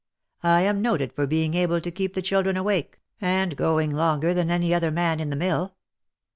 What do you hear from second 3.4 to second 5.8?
going longer than any other man in the mill.